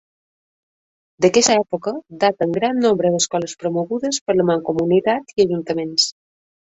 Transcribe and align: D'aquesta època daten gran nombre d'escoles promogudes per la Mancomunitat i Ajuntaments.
D'aquesta 1.25 1.57
època 1.63 1.93
daten 2.25 2.55
gran 2.57 2.81
nombre 2.85 3.13
d'escoles 3.17 3.55
promogudes 3.65 4.21
per 4.31 4.37
la 4.39 4.47
Mancomunitat 4.51 5.35
i 5.37 5.45
Ajuntaments. 5.47 6.09